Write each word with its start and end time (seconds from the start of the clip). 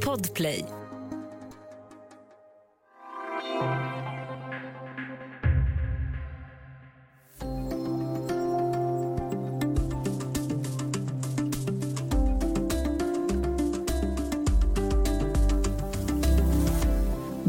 Podplay. 0.00 0.75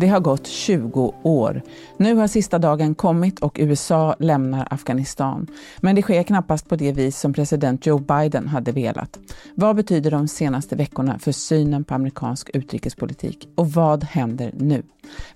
Det 0.07 0.11
har 0.11 0.19
gått 0.19 0.47
20 0.47 1.13
år. 1.23 1.61
Nu 1.97 2.15
har 2.15 2.27
sista 2.27 2.59
dagen 2.59 2.95
kommit 2.95 3.39
och 3.39 3.57
USA 3.59 4.15
lämnar 4.19 4.67
Afghanistan. 4.71 5.47
Men 5.77 5.95
det 5.95 6.01
sker 6.01 6.23
knappast 6.23 6.69
på 6.69 6.75
det 6.75 6.91
vis 6.91 7.19
som 7.19 7.33
president 7.33 7.85
Joe 7.85 7.99
Biden 7.99 8.47
hade 8.47 8.71
velat. 8.71 9.19
Vad 9.55 9.75
betyder 9.75 10.11
de 10.11 10.27
senaste 10.27 10.75
veckorna 10.75 11.19
för 11.19 11.31
synen 11.31 11.83
på 11.83 11.93
amerikansk 11.93 12.49
utrikespolitik? 12.53 13.49
Och 13.55 13.71
vad 13.71 14.03
händer 14.03 14.51
nu? 14.57 14.83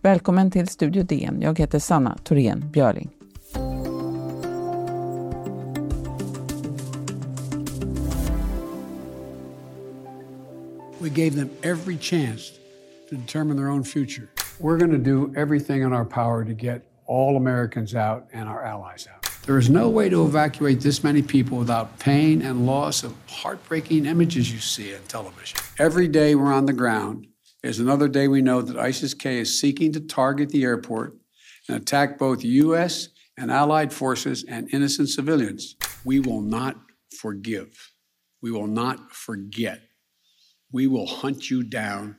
Välkommen 0.01 0.51
till 0.51 0.67
Studio 0.67 1.03
DN. 1.03 1.41
Jag 1.41 1.59
heter 1.59 1.79
Sanna 1.79 2.17
Thorén 2.23 2.69
Björling. 2.71 3.09
We 10.99 11.09
gave 11.09 11.35
them 11.35 11.49
every 11.61 11.97
chance 11.97 12.53
to 13.09 13.15
determine 13.15 13.57
their 13.57 13.69
own 13.69 13.83
future. 13.83 14.27
We're 14.61 14.77
going 14.77 14.91
to 14.91 14.99
do 14.99 15.33
everything 15.35 15.81
in 15.81 15.91
our 15.91 16.05
power 16.05 16.45
to 16.45 16.53
get 16.53 16.85
all 17.07 17.35
Americans 17.35 17.95
out 17.95 18.27
and 18.31 18.47
our 18.47 18.63
allies 18.63 19.07
out. 19.11 19.27
There 19.47 19.57
is 19.57 19.71
no 19.71 19.89
way 19.89 20.07
to 20.09 20.23
evacuate 20.23 20.81
this 20.81 21.03
many 21.03 21.23
people 21.23 21.57
without 21.57 21.97
pain 21.97 22.43
and 22.43 22.67
loss 22.67 23.03
of 23.03 23.15
heartbreaking 23.27 24.05
images 24.05 24.53
you 24.53 24.59
see 24.59 24.93
on 24.93 25.01
television. 25.07 25.57
Every 25.79 26.07
day 26.07 26.35
we're 26.35 26.53
on 26.53 26.67
the 26.67 26.73
ground 26.73 27.25
is 27.63 27.79
another 27.79 28.07
day 28.07 28.27
we 28.27 28.43
know 28.43 28.61
that 28.61 28.77
ISIS 28.77 29.15
K 29.15 29.39
is 29.39 29.59
seeking 29.59 29.91
to 29.93 29.99
target 29.99 30.49
the 30.49 30.63
airport 30.63 31.17
and 31.67 31.77
attack 31.77 32.19
both 32.19 32.43
U.S. 32.43 33.09
and 33.35 33.49
allied 33.49 33.91
forces 33.91 34.45
and 34.47 34.71
innocent 34.71 35.09
civilians. 35.09 35.75
We 36.05 36.19
will 36.19 36.41
not 36.41 36.75
forgive. 37.17 37.93
We 38.43 38.51
will 38.51 38.67
not 38.67 39.11
forget. 39.11 39.81
We 40.71 40.85
will 40.85 41.07
hunt 41.07 41.49
you 41.49 41.63
down 41.63 42.17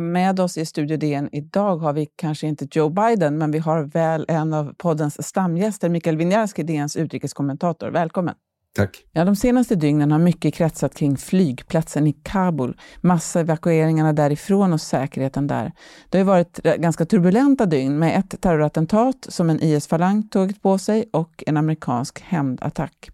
med 0.00 0.40
oss 0.40 0.58
i 0.58 0.66
Studio 0.66 0.96
DN 0.96 1.28
idag 1.32 1.76
har 1.76 1.92
vi 1.92 2.06
kanske 2.16 2.46
inte 2.46 2.66
Joe 2.70 2.88
Biden, 2.88 3.38
men 3.38 3.50
vi 3.50 3.58
har 3.58 3.82
väl 3.82 4.24
en 4.28 4.52
av 4.52 4.74
poddens 4.78 5.26
stamgäster, 5.26 5.88
Mikael 5.88 6.16
Winjarski, 6.16 6.62
DNs 6.62 6.96
utrikeskommentator. 6.96 7.90
Välkommen! 7.90 8.34
Tack. 8.74 9.04
Ja, 9.12 9.24
de 9.24 9.36
senaste 9.36 9.74
dygnen 9.74 10.12
har 10.12 10.18
mycket 10.18 10.54
kretsat 10.54 10.94
kring 10.94 11.16
flygplatsen 11.16 12.06
i 12.06 12.12
Kabul, 12.12 12.76
massevakueringarna 13.00 14.12
därifrån 14.12 14.72
och 14.72 14.80
säkerheten 14.80 15.46
där. 15.46 15.72
Det 16.08 16.18
har 16.18 16.24
varit 16.24 16.58
ganska 16.62 17.04
turbulenta 17.04 17.66
dygn 17.66 17.98
med 17.98 18.18
ett 18.18 18.40
terrorattentat 18.40 19.26
som 19.28 19.50
en 19.50 19.60
IS-falang 19.62 20.28
tagit 20.28 20.62
på 20.62 20.78
sig 20.78 21.04
och 21.12 21.44
en 21.46 21.56
amerikansk 21.56 22.20
hämndattack. 22.20 23.10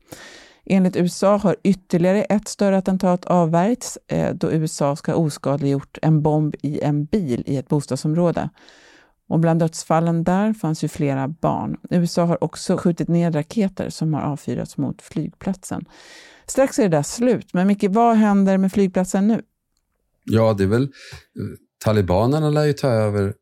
Enligt 0.70 0.96
USA 0.96 1.36
har 1.36 1.56
ytterligare 1.62 2.22
ett 2.22 2.48
större 2.48 2.76
attentat 2.76 3.24
avvärjts 3.24 3.98
eh, 4.06 4.34
då 4.34 4.52
USA 4.52 4.96
ska 4.96 5.12
ha 5.12 5.18
oskadliggjort 5.18 5.98
en 6.02 6.22
bomb 6.22 6.54
i 6.62 6.80
en 6.80 7.04
bil 7.04 7.42
i 7.46 7.56
ett 7.56 7.68
bostadsområde. 7.68 8.50
Och 9.28 9.40
bland 9.40 9.60
dödsfallen 9.60 10.24
där 10.24 10.52
fanns 10.52 10.84
ju 10.84 10.88
flera 10.88 11.28
barn. 11.28 11.76
USA 11.90 12.24
har 12.24 12.44
också 12.44 12.76
skjutit 12.76 13.08
ner 13.08 13.32
raketer 13.32 13.90
som 13.90 14.14
har 14.14 14.20
avfyrats 14.20 14.76
mot 14.76 15.02
flygplatsen. 15.02 15.84
Strax 16.46 16.78
är 16.78 16.82
det 16.82 16.96
där 16.96 17.02
slut, 17.02 17.54
men 17.54 17.66
Micke, 17.66 17.84
vad 17.88 18.16
händer 18.16 18.58
med 18.58 18.72
flygplatsen 18.72 19.28
nu? 19.28 19.42
Ja, 20.24 20.54
det 20.58 20.64
är 20.64 20.68
väl... 20.68 20.88
Talibanerna 21.84 22.50
lär 22.50 22.64
ju 22.64 22.72
ta 22.72 22.88
över 22.88 23.34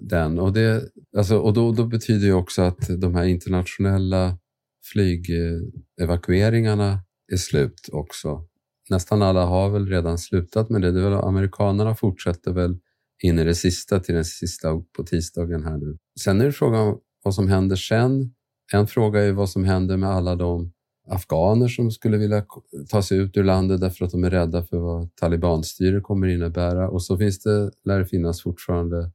den 0.00 0.38
och, 0.38 0.52
det, 0.52 0.82
alltså, 1.16 1.36
och 1.36 1.52
då, 1.52 1.72
då 1.72 1.86
betyder 1.86 2.26
ju 2.26 2.32
också 2.32 2.62
att 2.62 3.00
de 3.00 3.14
här 3.14 3.24
internationella 3.24 4.38
flygevakueringarna 4.82 7.00
är 7.32 7.36
slut 7.36 7.88
också. 7.92 8.46
Nästan 8.90 9.22
alla 9.22 9.46
har 9.46 9.70
väl 9.70 9.86
redan 9.86 10.18
slutat 10.18 10.70
med 10.70 10.82
det. 10.82 10.92
det 10.92 11.00
väl, 11.00 11.12
amerikanerna 11.12 11.94
fortsätter 11.94 12.52
väl 12.52 12.78
in 13.22 13.38
i 13.38 13.44
det 13.44 13.54
sista 13.54 14.00
till 14.00 14.14
den 14.14 14.24
sista 14.24 14.82
på 14.96 15.02
tisdagen 15.02 15.64
här 15.64 15.76
nu. 15.76 15.98
Sen 16.20 16.40
är 16.40 16.44
det 16.44 16.52
frågan 16.52 16.98
vad 17.24 17.34
som 17.34 17.48
händer 17.48 17.76
sen. 17.76 18.34
En 18.72 18.86
fråga 18.86 19.20
är 19.20 19.32
vad 19.32 19.50
som 19.50 19.64
händer 19.64 19.96
med 19.96 20.10
alla 20.10 20.36
de 20.36 20.72
afghaner 21.08 21.68
som 21.68 21.90
skulle 21.90 22.16
vilja 22.16 22.46
ta 22.90 23.02
sig 23.02 23.18
ut 23.18 23.36
ur 23.36 23.44
landet 23.44 23.80
därför 23.80 24.04
att 24.04 24.10
de 24.10 24.24
är 24.24 24.30
rädda 24.30 24.64
för 24.64 24.78
vad 24.78 25.16
talibanstyre 25.16 26.00
kommer 26.00 26.26
innebära. 26.26 26.88
Och 26.88 27.02
så 27.02 27.18
finns 27.18 27.42
det, 27.42 27.70
lär 27.84 27.98
det 27.98 28.06
finnas 28.06 28.42
fortfarande, 28.42 29.12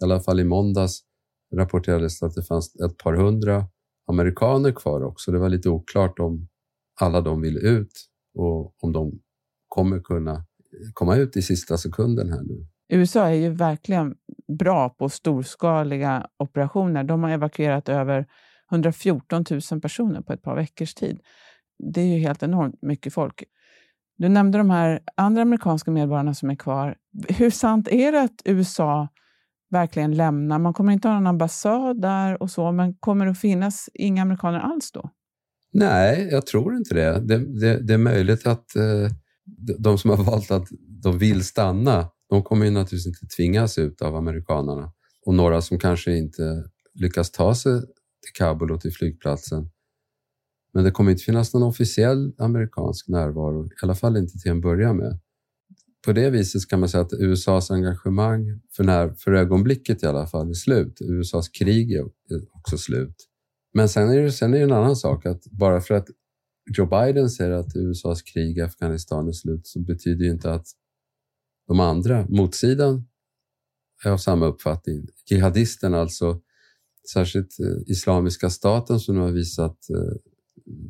i 0.00 0.04
alla 0.04 0.20
fall 0.20 0.40
i 0.40 0.44
måndags 0.44 1.02
rapporterades 1.54 2.22
att 2.22 2.34
det 2.34 2.42
fanns 2.42 2.80
ett 2.80 2.98
par 2.98 3.14
hundra 3.14 3.66
amerikaner 4.06 4.72
kvar 4.72 5.02
också. 5.02 5.32
Det 5.32 5.38
var 5.38 5.48
lite 5.48 5.68
oklart 5.68 6.18
om 6.18 6.48
alla 7.00 7.20
de 7.20 7.40
vill 7.40 7.56
ut 7.56 7.92
och 8.34 8.84
om 8.84 8.92
de 8.92 9.20
kommer 9.68 10.00
kunna 10.00 10.44
komma 10.94 11.16
ut 11.16 11.36
i 11.36 11.42
sista 11.42 11.76
sekunden 11.76 12.32
här 12.32 12.42
nu. 12.42 12.66
USA 12.88 13.28
är 13.28 13.34
ju 13.34 13.50
verkligen 13.50 14.14
bra 14.58 14.88
på 14.88 15.08
storskaliga 15.08 16.26
operationer. 16.38 17.04
De 17.04 17.22
har 17.22 17.30
evakuerat 17.30 17.88
över 17.88 18.26
114 18.72 19.44
000 19.70 19.80
personer 19.80 20.20
på 20.20 20.32
ett 20.32 20.42
par 20.42 20.56
veckors 20.56 20.94
tid. 20.94 21.20
Det 21.92 22.00
är 22.00 22.06
ju 22.06 22.18
helt 22.18 22.42
enormt 22.42 22.82
mycket 22.82 23.14
folk. 23.14 23.44
Du 24.18 24.28
nämnde 24.28 24.58
de 24.58 24.70
här 24.70 25.00
andra 25.16 25.42
amerikanska 25.42 25.90
medborgarna 25.90 26.34
som 26.34 26.50
är 26.50 26.54
kvar. 26.54 26.96
Hur 27.28 27.50
sant 27.50 27.88
är 27.88 28.12
det 28.12 28.20
att 28.22 28.42
USA 28.44 29.08
verkligen 29.72 30.16
lämna. 30.16 30.58
Man 30.58 30.74
kommer 30.74 30.92
inte 30.92 31.08
ha 31.08 31.14
någon 31.14 31.26
ambassad 31.26 32.02
där 32.02 32.42
och 32.42 32.50
så, 32.50 32.72
men 32.72 32.94
kommer 32.94 33.24
det 33.24 33.30
att 33.30 33.38
finnas 33.38 33.88
inga 33.94 34.22
amerikaner 34.22 34.58
alls 34.58 34.92
då? 34.92 35.10
Nej, 35.72 36.28
jag 36.30 36.46
tror 36.46 36.76
inte 36.76 36.94
det. 36.94 37.20
Det, 37.20 37.60
det, 37.60 37.86
det 37.86 37.94
är 37.94 37.98
möjligt 37.98 38.46
att 38.46 38.76
eh, 38.76 39.08
de 39.78 39.98
som 39.98 40.10
har 40.10 40.24
valt 40.24 40.50
att 40.50 40.68
de 41.02 41.18
vill 41.18 41.44
stanna, 41.44 42.08
de 42.28 42.42
kommer 42.42 42.64
ju 42.64 42.70
naturligtvis 42.70 43.06
inte 43.06 43.36
tvingas 43.36 43.78
ut 43.78 44.02
av 44.02 44.16
amerikanerna. 44.16 44.92
Och 45.26 45.34
några 45.34 45.62
som 45.62 45.78
kanske 45.78 46.16
inte 46.16 46.64
lyckas 46.94 47.30
ta 47.30 47.54
sig 47.54 47.80
till 47.80 48.32
Kabul 48.34 48.70
och 48.70 48.80
till 48.80 48.92
flygplatsen. 48.92 49.70
Men 50.74 50.84
det 50.84 50.90
kommer 50.90 51.10
inte 51.10 51.24
finnas 51.24 51.54
någon 51.54 51.62
officiell 51.62 52.32
amerikansk 52.38 53.08
närvaro, 53.08 53.66
i 53.66 53.70
alla 53.82 53.94
fall 53.94 54.16
inte 54.16 54.38
till 54.38 54.50
en 54.50 54.60
början 54.60 54.96
med 54.96 55.18
på 56.04 56.12
det 56.12 56.30
viset 56.30 56.68
kan 56.68 56.80
man 56.80 56.88
säga 56.88 57.02
att 57.02 57.12
USAs 57.12 57.70
engagemang 57.70 58.60
för, 58.76 58.84
när, 58.84 59.14
för 59.14 59.32
ögonblicket 59.32 60.02
i 60.02 60.06
alla 60.06 60.26
fall 60.26 60.50
är 60.50 60.54
slut. 60.54 60.98
USAs 61.00 61.48
krig 61.48 61.92
är 61.92 62.04
också 62.52 62.78
slut. 62.78 63.28
Men 63.74 63.88
sen 63.88 64.08
är, 64.08 64.22
det, 64.22 64.32
sen 64.32 64.54
är 64.54 64.58
det 64.58 64.64
en 64.64 64.72
annan 64.72 64.96
sak 64.96 65.26
att 65.26 65.44
bara 65.44 65.80
för 65.80 65.94
att 65.94 66.08
Joe 66.76 66.86
Biden 66.86 67.30
säger 67.30 67.50
att 67.50 67.76
USAs 67.76 68.22
krig 68.22 68.58
i 68.58 68.60
Afghanistan 68.60 69.28
är 69.28 69.32
slut 69.32 69.66
så 69.66 69.80
betyder 69.80 70.24
ju 70.24 70.30
inte 70.30 70.52
att 70.52 70.66
de 71.68 71.80
andra, 71.80 72.26
motsidan, 72.28 73.08
är 74.04 74.10
av 74.10 74.18
samma 74.18 74.46
uppfattning. 74.46 75.06
Jihadisterna, 75.30 76.00
alltså 76.00 76.40
särskilt 77.12 77.60
eh, 77.60 77.90
Islamiska 77.92 78.50
staten 78.50 79.00
som 79.00 79.14
nu 79.14 79.20
har 79.20 79.30
visat, 79.30 79.90
eh, 79.90 80.16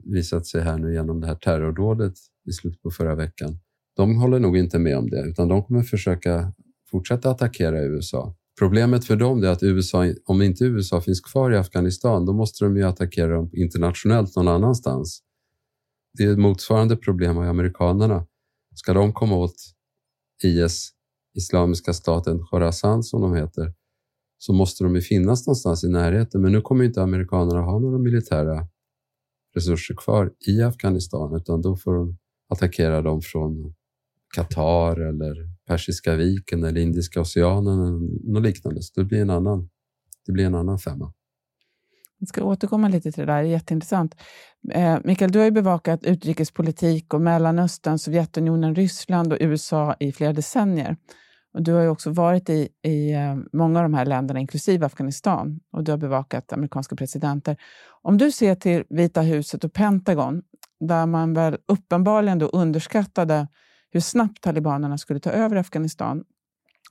visat 0.04 0.46
sig 0.46 0.62
här 0.62 0.78
nu 0.78 0.94
genom 0.94 1.20
det 1.20 1.26
här 1.26 1.34
terrordådet 1.34 2.14
i 2.48 2.52
slutet 2.52 2.82
på 2.82 2.90
förra 2.90 3.14
veckan 3.14 3.58
de 3.96 4.16
håller 4.16 4.38
nog 4.38 4.56
inte 4.56 4.78
med 4.78 4.98
om 4.98 5.10
det, 5.10 5.22
utan 5.22 5.48
de 5.48 5.64
kommer 5.64 5.82
försöka 5.82 6.52
fortsätta 6.90 7.30
attackera 7.30 7.84
USA. 7.84 8.34
Problemet 8.58 9.04
för 9.04 9.16
dem 9.16 9.42
är 9.44 9.48
att 9.48 9.62
USA, 9.62 10.06
om 10.24 10.42
inte 10.42 10.64
USA 10.64 11.00
finns 11.00 11.20
kvar 11.20 11.50
i 11.50 11.56
Afghanistan, 11.56 12.26
då 12.26 12.32
måste 12.32 12.64
de 12.64 12.76
ju 12.76 12.82
attackera 12.82 13.34
dem 13.34 13.50
internationellt 13.52 14.36
någon 14.36 14.48
annanstans. 14.48 15.22
Det 16.18 16.24
är 16.24 16.36
motsvarande 16.36 16.96
problem 16.96 17.36
med 17.36 17.50
amerikanerna. 17.50 18.26
Ska 18.74 18.92
de 18.92 19.12
komma 19.12 19.36
åt 19.36 19.56
IS, 20.44 20.90
Islamiska 21.34 21.92
staten 21.92 22.38
Khorasan 22.46 23.02
som 23.02 23.20
de 23.20 23.34
heter, 23.34 23.72
så 24.38 24.52
måste 24.52 24.84
de 24.84 24.94
ju 24.94 25.00
finnas 25.00 25.46
någonstans 25.46 25.84
i 25.84 25.88
närheten. 25.88 26.42
Men 26.42 26.52
nu 26.52 26.60
kommer 26.60 26.84
inte 26.84 27.02
amerikanerna 27.02 27.60
ha 27.60 27.78
några 27.78 27.98
militära 27.98 28.68
resurser 29.54 29.94
kvar 29.94 30.32
i 30.48 30.62
Afghanistan, 30.62 31.36
utan 31.36 31.62
då 31.62 31.76
får 31.76 31.94
de 31.94 32.18
attackera 32.48 33.02
dem 33.02 33.20
från 33.22 33.74
Qatar 34.32 35.00
eller 35.00 35.34
Persiska 35.66 36.16
viken 36.16 36.64
eller 36.64 36.80
Indiska 36.80 37.20
oceanen 37.20 37.80
eller 37.80 38.32
något 38.32 38.42
liknande. 38.42 38.82
Så 38.82 39.00
det 39.00 39.04
blir 39.04 39.22
en 39.22 39.30
annan, 39.30 39.68
det 40.26 40.32
blir 40.32 40.46
en 40.46 40.54
annan 40.54 40.78
femma. 40.78 41.12
Jag 42.18 42.28
ska 42.28 42.44
återkomma 42.44 42.88
lite 42.88 43.12
till 43.12 43.26
det 43.26 43.32
där, 43.32 43.42
det 43.42 43.48
är 43.48 43.52
jätteintressant. 43.52 44.16
Eh, 44.72 44.98
Mikael, 45.04 45.32
du 45.32 45.38
har 45.38 45.46
ju 45.46 45.50
bevakat 45.50 46.04
utrikespolitik 46.04 47.14
och 47.14 47.20
Mellanöstern, 47.20 47.98
Sovjetunionen, 47.98 48.74
Ryssland 48.74 49.32
och 49.32 49.38
USA 49.40 49.96
i 50.00 50.12
flera 50.12 50.32
decennier. 50.32 50.96
Och 51.54 51.62
du 51.62 51.72
har 51.72 51.82
ju 51.82 51.88
också 51.88 52.10
varit 52.10 52.50
i, 52.50 52.68
i 52.82 53.12
eh, 53.12 53.36
många 53.52 53.78
av 53.78 53.82
de 53.82 53.94
här 53.94 54.06
länderna, 54.06 54.40
inklusive 54.40 54.86
Afghanistan, 54.86 55.60
och 55.72 55.84
du 55.84 55.90
har 55.92 55.98
bevakat 55.98 56.52
amerikanska 56.52 56.96
presidenter. 56.96 57.56
Om 58.02 58.18
du 58.18 58.30
ser 58.32 58.54
till 58.54 58.84
Vita 58.90 59.20
huset 59.20 59.64
och 59.64 59.72
Pentagon, 59.72 60.42
där 60.80 61.06
man 61.06 61.34
väl 61.34 61.56
uppenbarligen 61.68 62.38
då 62.38 62.46
underskattade 62.46 63.48
hur 63.92 64.00
snabbt 64.00 64.40
talibanerna 64.40 64.98
skulle 64.98 65.20
ta 65.20 65.30
över 65.30 65.56
Afghanistan. 65.56 66.24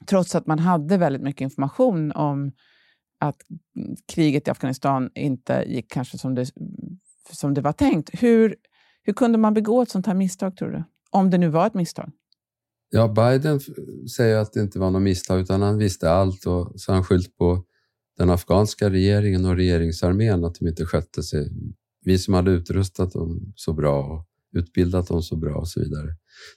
Trots 0.09 0.36
att 0.36 0.48
man 0.48 0.59
hade 0.59 0.98
väldigt 0.98 1.21
mycket 1.21 1.42
information 1.42 2.12
om 2.12 2.51
att 3.19 3.38
kriget 4.13 4.48
i 4.48 4.51
Afghanistan 4.51 5.09
inte 5.15 5.63
gick 5.68 5.92
kanske 5.92 6.18
som 6.18 6.36
det, 6.36 6.51
som 7.31 7.53
det 7.53 7.62
var 7.62 7.74
tänkt. 7.74 8.09
Hur, 8.13 8.56
hur 9.03 9.13
kunde 9.13 9.38
man 9.38 9.53
begå 9.53 9.81
ett 9.81 9.89
sånt 9.89 10.06
här 10.06 10.13
misstag, 10.13 10.57
tror 10.57 10.71
du? 10.71 10.83
Om 11.09 11.30
det 11.30 11.38
nu 11.38 11.48
var 11.48 11.68
ett 11.68 11.74
misstag. 11.74 12.12
Ja, 12.89 13.07
Biden 13.07 13.59
säger 14.15 14.38
att 14.38 14.53
det 14.53 14.62
inte 14.62 14.80
var 14.80 14.92
något 14.92 15.01
misstag 15.01 15.39
utan 15.39 15.62
han 15.62 15.77
visste 15.77 16.12
allt 16.12 16.45
och 16.45 16.71
så 16.75 16.92
har 16.92 16.95
han 16.95 17.03
skyllt 17.03 17.38
på 17.38 17.63
den 18.18 18.30
afghanska 18.30 18.89
regeringen 18.89 19.45
och 19.45 19.56
regeringsarmén 19.56 20.44
att 20.44 20.56
de 20.56 20.68
inte 20.68 20.86
skötte 20.86 21.24
sig. 21.24 21.50
Vi 22.06 22.18
som 22.18 22.33
hade 22.33 22.51
utrustat 22.51 23.12
dem 23.12 23.53
så 23.56 23.74
bra 23.74 24.03
och 24.03 24.27
utbildat 24.59 25.07
dem 25.07 25.21
så 25.21 25.36
bra 25.36 25.56
och 25.56 25.68
så 25.68 25.80
vidare. 25.80 26.07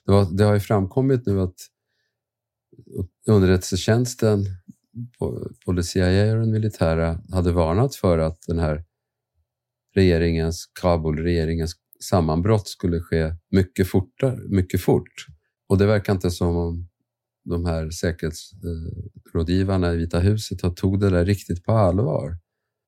Det, 0.05 0.11
var, 0.11 0.37
det 0.37 0.43
har 0.43 0.53
ju 0.53 0.59
framkommit 0.59 1.25
nu 1.25 1.41
att 1.41 1.55
underrättelsetjänsten, 3.27 4.45
både 5.65 5.83
CIA 5.83 6.33
och 6.33 6.39
den 6.39 6.51
militära, 6.51 7.19
hade 7.31 7.51
varnat 7.51 7.95
för 7.95 8.17
att 8.17 8.41
den 8.47 8.59
här 8.59 8.83
regeringens, 9.95 10.65
Kabul-regeringens 10.81 11.73
sammanbrott 12.09 12.67
skulle 12.67 13.01
ske 13.01 13.33
mycket, 13.51 13.87
fortare, 13.87 14.39
mycket 14.49 14.81
fort. 14.81 15.25
Och 15.67 15.77
det 15.77 15.85
verkar 15.85 16.13
inte 16.13 16.31
som 16.31 16.57
om 16.57 16.87
de 17.43 17.65
här 17.65 17.89
säkerhetsrådgivarna 17.89 19.93
i 19.93 19.97
Vita 19.97 20.19
huset 20.19 20.75
tog 20.75 20.99
det 20.99 21.09
där 21.09 21.25
riktigt 21.25 21.63
på 21.63 21.71
allvar. 21.71 22.37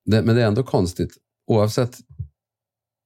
Det, 0.04 0.22
men 0.22 0.36
det 0.36 0.42
är 0.42 0.46
ändå 0.46 0.62
konstigt. 0.62 1.16
Oavsett 1.46 1.96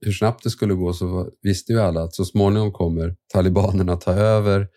hur 0.04 0.12
snabbt 0.12 0.44
det 0.44 0.50
skulle 0.50 0.75
gå 0.75 0.93
så 0.93 1.31
visste 1.43 1.72
ju 1.72 1.81
alla 1.81 2.02
att 2.02 2.14
så 2.14 2.25
småningom 2.25 2.72
kommer 2.72 3.16
talibanerna 3.32 3.96
ta 3.96 4.12
över, 4.12 4.69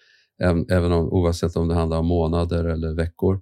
även 0.71 0.91
om, 0.91 1.09
oavsett 1.09 1.55
om 1.55 1.67
det 1.67 1.75
handlar 1.75 1.97
om 1.97 2.05
månader 2.05 2.65
eller 2.65 2.95
veckor. 2.95 3.41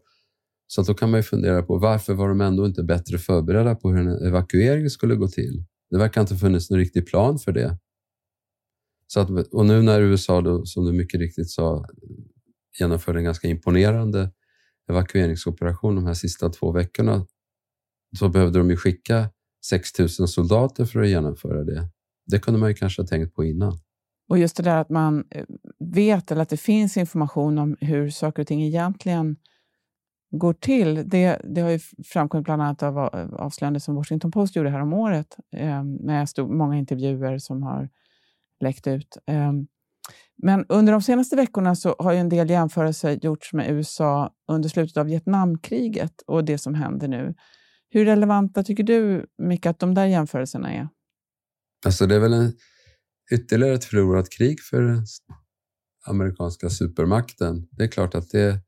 Så 0.67 0.81
då 0.81 0.93
kan 0.93 1.11
man 1.11 1.19
ju 1.19 1.23
fundera 1.23 1.63
på 1.63 1.77
varför 1.77 2.13
var 2.13 2.29
de 2.29 2.41
ändå 2.41 2.65
inte 2.65 2.83
bättre 2.83 3.17
förberedda 3.17 3.75
på 3.75 3.89
hur 3.89 3.99
en 3.99 4.27
evakuering 4.27 4.89
skulle 4.89 5.15
gå 5.15 5.27
till? 5.27 5.65
Det 5.89 5.97
verkar 5.97 6.21
inte 6.21 6.33
ha 6.33 6.39
funnits 6.39 6.69
någon 6.69 6.79
riktig 6.79 7.07
plan 7.07 7.39
för 7.39 7.51
det. 7.51 7.77
Så 9.07 9.19
att, 9.19 9.29
och 9.29 9.65
nu 9.65 9.81
när 9.81 10.01
USA, 10.01 10.41
då, 10.41 10.65
som 10.65 10.85
du 10.85 10.91
mycket 10.91 11.19
riktigt 11.19 11.49
sa, 11.49 11.85
genomförde 12.79 13.19
en 13.19 13.25
ganska 13.25 13.47
imponerande 13.47 14.31
evakueringsoperation 14.89 15.95
de 15.95 16.05
här 16.05 16.13
sista 16.13 16.49
två 16.49 16.71
veckorna, 16.71 17.25
så 18.19 18.29
behövde 18.29 18.59
de 18.59 18.69
ju 18.69 18.77
skicka 18.77 19.29
6 19.69 19.99
000 19.99 20.09
soldater 20.09 20.85
för 20.85 21.01
att 21.01 21.07
genomföra 21.07 21.63
det. 21.63 21.89
Det 22.25 22.39
kunde 22.39 22.59
man 22.59 22.69
ju 22.69 22.75
kanske 22.75 23.01
ha 23.01 23.07
tänkt 23.07 23.35
på 23.35 23.43
innan. 23.43 23.79
Och 24.29 24.37
just 24.37 24.57
det 24.57 24.63
där 24.63 24.77
att 24.77 24.89
man 24.89 25.25
eh, 25.29 25.45
vet 25.79 26.31
eller 26.31 26.41
att 26.41 26.49
det 26.49 26.57
finns 26.57 26.97
information 26.97 27.57
om 27.57 27.77
hur 27.79 28.09
saker 28.09 28.41
och 28.41 28.47
ting 28.47 28.63
egentligen 28.63 29.35
går 30.31 30.53
till. 30.53 31.09
Det, 31.09 31.41
det 31.43 31.61
har 31.61 31.69
ju 31.69 31.79
framkommit 32.05 32.45
bland 32.45 32.61
annat 32.61 32.83
av 32.83 32.97
avslöjanden 33.33 33.81
som 33.81 33.95
Washington 33.95 34.31
Post 34.31 34.55
gjorde 34.55 34.69
här 34.69 34.79
om 34.79 34.93
året 34.93 35.37
eh, 35.55 35.83
med 35.83 36.29
stor, 36.29 36.47
många 36.47 36.77
intervjuer 36.77 37.37
som 37.37 37.63
har 37.63 37.89
läckt 38.59 38.87
ut. 38.87 39.17
Eh, 39.27 39.51
men 40.37 40.65
under 40.69 40.93
de 40.93 41.01
senaste 41.01 41.35
veckorna 41.35 41.75
så 41.75 41.95
har 41.99 42.11
ju 42.11 42.17
en 42.17 42.29
del 42.29 42.49
jämförelser 42.49 43.19
gjorts 43.21 43.53
med 43.53 43.71
USA 43.71 44.33
under 44.47 44.69
slutet 44.69 44.97
av 44.97 45.05
Vietnamkriget 45.05 46.21
och 46.27 46.45
det 46.45 46.57
som 46.57 46.75
händer 46.75 47.07
nu. 47.07 47.33
Hur 47.93 48.05
relevanta 48.05 48.63
tycker 48.63 48.83
du, 48.83 49.25
Micke, 49.37 49.65
att 49.65 49.79
de 49.79 49.93
där 49.93 50.05
jämförelserna 50.05 50.73
är? 50.73 50.89
Alltså 51.85 52.07
det 52.07 52.15
är 52.15 52.19
väl 52.19 52.33
en, 52.33 52.53
ytterligare 53.33 53.73
ett 53.73 53.85
förlorat 53.85 54.29
krig 54.29 54.61
för 54.61 55.03
amerikanska 56.05 56.69
supermakten. 56.69 57.67
Det 57.71 57.83
är 57.83 57.87
klart 57.87 58.15
att 58.15 58.29
det 58.31 58.41
är 58.41 58.59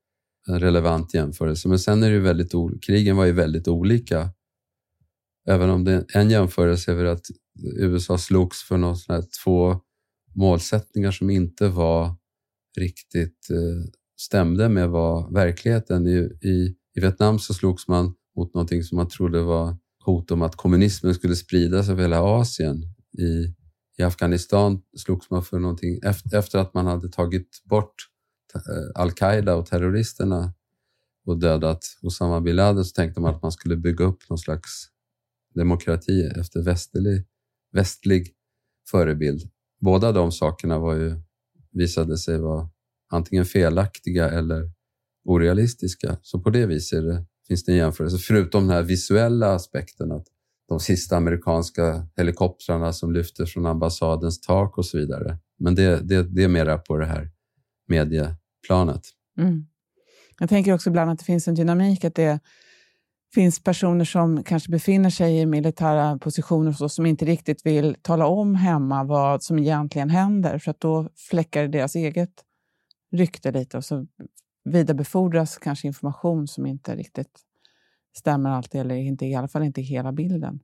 en 0.48 0.60
relevant 0.60 1.14
jämförelse, 1.14 1.68
men 1.68 1.80
sen 1.80 2.04
är 2.04 2.10
det 2.10 2.16
ju 2.16 2.22
väldigt 2.22 2.52
krigen 2.86 3.16
var 3.16 3.26
ju 3.26 3.32
väldigt 3.32 3.68
olika. 3.68 4.30
Även 5.48 5.70
om 5.70 5.84
det, 5.84 6.06
en 6.14 6.30
jämförelse 6.30 6.92
är 6.92 6.96
väl 6.96 7.08
att 7.08 7.26
USA 7.80 8.18
slogs 8.18 8.64
för 8.64 8.78
någon 8.78 8.96
här, 9.08 9.24
två 9.44 9.82
målsättningar 10.36 11.12
som 11.12 11.30
inte 11.30 11.68
var 11.68 12.16
riktigt 12.78 13.50
eh, 13.50 13.90
stämde 14.20 14.70
med 14.70 14.90
vad 14.90 15.34
verkligheten. 15.34 16.08
I, 16.08 16.18
i, 16.42 16.76
I 16.96 17.00
Vietnam 17.00 17.40
så 17.40 17.54
slogs 17.54 17.88
man 17.88 18.16
mot 18.36 18.54
någonting 18.54 18.84
som 18.84 18.96
man 18.96 19.08
trodde 19.08 19.42
var 19.42 19.78
hot 20.06 20.32
om 20.32 20.42
att 20.42 20.56
kommunismen 20.56 21.14
skulle 21.14 21.36
spridas 21.36 21.90
över 21.90 22.02
hela 22.02 22.22
Asien. 22.22 22.84
I, 23.18 23.54
i 23.98 24.04
Afghanistan 24.04 24.82
slogs 24.98 25.30
man 25.30 25.44
för 25.44 25.60
någonting 25.60 26.00
efter, 26.04 26.38
efter 26.38 26.60
att 26.60 26.74
man 26.74 26.86
hade 26.86 27.10
tagit 27.10 27.62
bort 27.64 27.96
eh, 28.56 29.02
al-Qaida 29.02 29.56
och 29.56 29.66
terroristerna 29.66 30.54
och 31.26 31.40
dödat 31.40 31.86
Osama 32.02 32.42
bin 32.42 32.56
Laden 32.56 32.86
så 32.86 32.94
tänkte 32.94 33.22
man 33.22 33.36
att 33.36 33.42
man 33.42 33.52
skulle 33.52 33.76
bygga 33.76 34.06
upp 34.06 34.30
någon 34.30 34.38
slags 34.38 34.88
demokrati 35.56 36.22
efter 36.40 36.62
västlig, 36.62 37.26
västlig 37.72 38.34
förebild. 38.92 39.50
Båda 39.82 40.12
de 40.12 40.32
sakerna 40.32 40.80
var 40.80 40.96
ju, 40.96 41.22
visade 41.72 42.18
sig 42.18 42.40
vara 42.40 42.70
antingen 43.12 43.46
felaktiga 43.46 44.30
eller 44.30 44.72
orealistiska. 45.24 46.18
Så 46.22 46.40
på 46.40 46.50
det 46.50 46.66
viset 46.66 47.00
är 47.00 47.04
det, 47.04 47.26
finns 47.48 47.64
det 47.64 47.72
en 47.72 47.78
jämförelse. 47.78 48.18
Förutom 48.18 48.68
den 48.68 48.76
här 48.76 48.84
visuella 48.84 49.54
aspekten, 49.54 50.12
att 50.12 50.28
de 50.70 50.80
sista 50.80 51.18
amerikanska 51.18 52.08
helikoptrarna 52.18 52.94
som 52.94 53.14
lyfter 53.14 53.46
från 53.46 53.66
ambassadens 53.66 54.42
tak 54.42 54.78
och 54.78 54.86
så 54.86 54.98
vidare. 54.98 55.38
Men 55.60 55.76
det, 55.76 56.00
det, 56.02 56.24
det 56.24 56.44
är 56.44 56.48
mera 56.48 56.78
på 56.78 56.98
det 56.98 57.06
här 57.06 57.30
medieplanet. 57.88 59.02
Mm. 59.38 59.66
Jag 60.40 60.50
tänker 60.50 60.74
också 60.74 60.90
ibland 60.90 61.12
att 61.12 61.20
det 61.20 61.26
finns 61.26 61.48
en 61.48 61.56
dynamik, 61.56 62.04
att 62.04 62.16
det 62.16 62.40
finns 63.34 63.64
personer 63.64 64.06
som 64.06 64.44
kanske 64.44 64.72
befinner 64.72 65.10
sig 65.10 65.40
i 65.40 65.46
militära 65.46 66.18
positioner 66.18 66.72
så, 66.72 66.90
som 66.90 67.06
inte 67.06 67.26
riktigt 67.26 67.66
vill 67.66 67.96
tala 68.02 68.28
om 68.28 68.56
hemma 68.56 69.04
vad 69.04 69.44
som 69.44 69.60
egentligen 69.60 70.10
händer, 70.10 70.58
för 70.58 70.72
att 70.72 70.80
då 70.80 71.10
fläckar 71.16 71.68
deras 71.68 71.96
eget 71.96 72.32
rykte 73.12 73.52
lite 73.52 73.78
och 73.78 73.86
så 73.86 74.06
vidarebefordras 74.66 75.58
kanske 75.58 75.88
information 75.88 76.48
som 76.48 76.66
inte 76.66 76.96
riktigt 76.96 77.40
stämmer 78.18 78.50
alltid, 78.50 78.82
eller 78.82 78.96
inte, 78.96 79.26
i 79.26 79.36
alla 79.36 79.48
fall 79.48 79.64
inte 79.64 79.82
hela 79.82 80.12
bilden. 80.12 80.60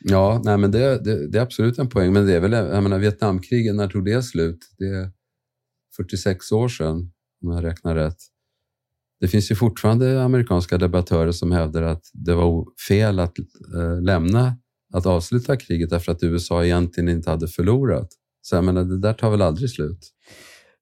Ja, 0.00 0.40
nej, 0.44 0.58
men 0.58 0.70
det, 0.70 1.04
det, 1.04 1.28
det, 1.28 1.38
är 1.38 1.42
absolut 1.42 1.78
en 1.78 1.88
poäng. 1.88 2.12
Men 2.12 2.26
det 2.26 2.34
är 2.34 2.40
väl, 2.40 2.52
jag 2.52 2.82
menar, 2.82 2.98
Vietnamkriget, 2.98 3.74
när 3.74 3.88
tog 3.88 4.04
det 4.04 4.22
slut? 4.22 4.58
Det 4.78 4.84
är 4.84 5.10
46 5.96 6.52
år 6.52 6.68
sedan, 6.68 7.12
om 7.42 7.50
jag 7.50 7.64
räknar 7.64 7.94
rätt. 7.94 8.18
Det 9.20 9.28
finns 9.28 9.50
ju 9.50 9.54
fortfarande 9.54 10.22
amerikanska 10.22 10.78
debattörer 10.78 11.32
som 11.32 11.52
hävdar 11.52 11.82
att 11.82 12.10
det 12.12 12.34
var 12.34 12.66
fel 12.88 13.18
att 13.18 13.38
äh, 13.38 14.02
lämna, 14.02 14.56
att 14.92 15.06
avsluta 15.06 15.56
kriget 15.56 15.90
därför 15.90 16.12
att 16.12 16.22
USA 16.22 16.64
egentligen 16.64 17.08
inte 17.08 17.30
hade 17.30 17.48
förlorat. 17.48 18.08
Så 18.42 18.56
jag 18.56 18.64
menar, 18.64 18.84
det 18.84 18.98
där 18.98 19.12
tar 19.12 19.30
väl 19.30 19.42
aldrig 19.42 19.70
slut? 19.70 20.12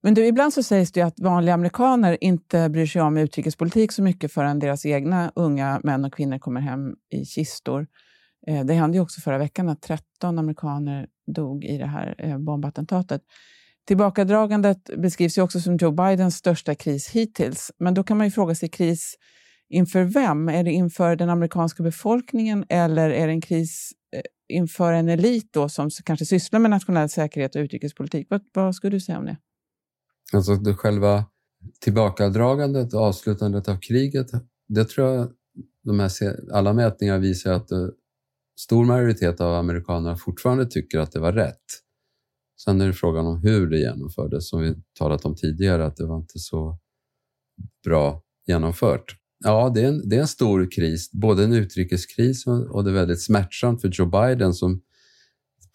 Men 0.05 0.15
du, 0.15 0.27
ibland 0.27 0.53
så 0.53 0.63
sägs 0.63 0.93
det 0.93 1.03
att 1.03 1.21
vanliga 1.21 1.55
amerikaner 1.55 2.19
inte 2.21 2.69
bryr 2.69 2.87
sig 2.87 3.03
om 3.03 3.17
utrikespolitik 3.17 3.93
så 3.93 4.03
mycket 4.03 4.33
förrän 4.33 4.59
deras 4.59 4.87
egna 4.87 5.33
unga 5.35 5.81
män 5.85 6.05
och 6.05 6.13
kvinnor 6.13 6.39
kommer 6.39 6.61
hem 6.61 6.95
i 7.11 7.25
kistor. 7.25 7.87
Eh, 8.47 8.65
det 8.65 8.75
hände 8.75 8.97
ju 8.97 9.03
också 9.03 9.21
förra 9.21 9.39
veckan 9.39 9.69
att 9.69 9.83
13 9.83 10.39
amerikaner 10.39 11.07
dog 11.27 11.65
i 11.65 11.79
det 11.79 11.87
här 11.87 12.15
eh, 12.19 12.39
bombattentatet. 12.39 13.23
Tillbakadragandet 13.87 14.91
beskrivs 14.97 15.39
ju 15.39 15.43
också 15.43 15.61
som 15.61 15.77
Joe 15.77 15.91
Bidens 15.91 16.37
största 16.37 16.75
kris 16.75 17.09
hittills. 17.09 17.71
Men 17.79 17.95
då 17.95 18.05
kan 18.05 18.19
man 18.19 18.27
ju 18.27 18.31
fråga 18.31 18.55
sig 18.55 18.69
kris 18.69 19.15
inför 19.69 20.03
vem? 20.05 20.49
Är 20.49 20.65
det 20.65 20.73
inför 20.73 21.17
den 21.17 21.31
amerikanska 21.31 21.83
befolkningen 21.83 22.65
eller 22.69 23.11
är 23.11 23.27
det 23.27 23.33
en 23.33 23.41
kris 23.41 23.93
eh, 24.17 24.57
inför 24.57 24.93
en 24.93 25.09
elit 25.09 25.53
då 25.53 25.69
som 25.69 25.91
kanske 26.05 26.27
sysslar 26.27 26.61
med 26.61 26.71
nationell 26.71 27.09
säkerhet 27.09 27.57
och 27.57 27.61
utrikespolitik? 27.61 28.27
Vad, 28.31 28.41
vad 28.53 28.75
skulle 28.75 28.97
du 28.97 29.01
säga 29.01 29.19
om 29.19 29.27
det? 29.27 29.37
Alltså 30.33 30.55
det 30.55 30.75
själva 30.75 31.25
tillbakadragandet 31.81 32.95
och 32.95 33.01
avslutandet 33.01 33.69
av 33.69 33.79
kriget, 33.81 34.27
det 34.69 34.85
tror 34.85 35.09
jag 35.09 35.33
de 35.85 36.01
här, 36.01 36.11
alla 36.53 36.73
mätningar 36.73 37.19
visar 37.19 37.53
att 37.53 37.71
eh, 37.71 37.89
stor 38.61 38.85
majoritet 38.85 39.41
av 39.41 39.55
amerikanerna 39.55 40.17
fortfarande 40.17 40.67
tycker 40.67 40.99
att 40.99 41.13
det 41.13 41.21
var 41.21 41.33
rätt. 41.33 41.65
Sen 42.65 42.81
är 42.81 42.87
det 42.87 42.93
frågan 42.93 43.27
om 43.27 43.39
hur 43.43 43.71
det 43.71 43.79
genomfördes, 43.79 44.49
som 44.49 44.61
vi 44.61 44.75
talat 44.99 45.25
om 45.25 45.37
tidigare, 45.37 45.87
att 45.87 45.97
det 45.97 46.07
var 46.07 46.17
inte 46.17 46.39
så 46.39 46.79
bra 47.85 48.23
genomfört. 48.47 49.17
Ja, 49.45 49.73
det 49.75 49.83
är 49.83 49.89
en, 49.89 50.09
det 50.09 50.17
är 50.17 50.21
en 50.21 50.29
stor 50.29 50.71
kris, 50.71 51.13
både 51.13 51.45
en 51.45 51.53
utrikeskris 51.53 52.47
och, 52.47 52.75
och 52.75 52.85
det 52.85 52.91
är 52.91 52.95
väldigt 52.95 53.23
smärtsamt 53.23 53.81
för 53.81 53.89
Joe 53.89 54.07
Biden 54.07 54.55
som 54.55 54.81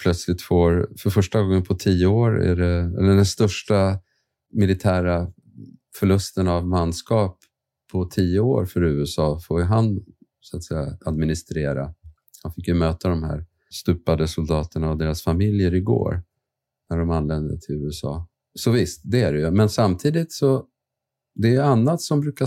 plötsligt 0.03 0.41
får, 0.41 0.89
för 0.97 1.09
första 1.09 1.41
gången 1.41 1.63
på 1.63 1.75
tio 1.75 2.07
år, 2.07 2.43
är 2.43 2.55
det, 2.55 2.97
eller 2.99 3.15
den 3.15 3.25
största 3.25 3.99
militära 4.51 5.31
förlusten 5.95 6.47
av 6.47 6.67
manskap 6.67 7.37
på 7.91 8.05
tio 8.05 8.39
år 8.39 8.65
för 8.65 8.83
USA 8.83 9.39
får 9.39 9.59
ju 9.59 9.65
han 9.65 10.05
så 10.41 10.57
att 10.57 10.63
säga, 10.63 10.97
administrera. 11.05 11.93
Han 12.43 12.53
fick 12.53 12.67
ju 12.67 12.73
möta 12.73 13.09
de 13.09 13.23
här 13.23 13.45
stupade 13.71 14.27
soldaterna 14.27 14.91
och 14.91 14.97
deras 14.97 15.21
familjer 15.21 15.73
igår 15.73 16.23
när 16.89 16.97
de 16.97 17.09
anlände 17.09 17.59
till 17.59 17.75
USA. 17.75 18.27
så 18.53 18.71
visst, 18.71 19.01
det 19.03 19.21
är 19.21 19.33
det 19.33 19.39
ju. 19.39 19.51
Men 19.51 19.69
samtidigt 19.69 20.31
så 20.31 20.65
det 21.35 21.55
är 21.55 21.61
annat 21.61 22.01
som 22.01 22.21
brukar, 22.21 22.45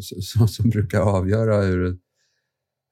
som, 0.00 0.48
som 0.48 0.70
brukar 0.70 1.00
avgöra 1.00 1.62
hur, 1.62 1.98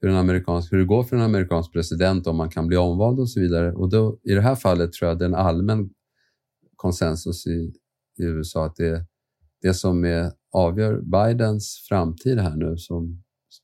hur, 0.00 0.08
en 0.10 0.16
amerikansk, 0.16 0.72
hur 0.72 0.78
det 0.78 0.84
går 0.84 1.04
för 1.04 1.16
en 1.16 1.22
amerikansk 1.22 1.72
president, 1.72 2.26
om 2.26 2.36
man 2.36 2.50
kan 2.50 2.66
bli 2.66 2.76
omvald 2.76 3.20
och 3.20 3.30
så 3.30 3.40
vidare. 3.40 3.72
Och 3.72 3.90
då, 3.90 4.18
I 4.22 4.32
det 4.34 4.40
här 4.40 4.54
fallet 4.54 4.92
tror 4.92 5.08
jag 5.08 5.18
det 5.18 5.24
är 5.24 5.28
en 5.28 5.34
allmän 5.34 5.90
konsensus 6.76 7.46
i, 7.46 7.72
i 8.18 8.24
USA 8.24 8.66
att 8.66 8.76
det, 8.76 9.06
det 9.62 9.74
som 9.74 10.04
är, 10.04 10.32
avgör 10.52 11.00
Bidens 11.00 11.86
framtid 11.88 12.38
här 12.38 12.56
nu 12.56 12.76
som 12.76 13.22